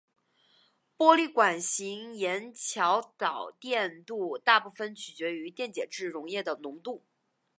[0.97, 7.03] 玻璃管型盐桥导电度大部分取决于电解质溶液的浓度。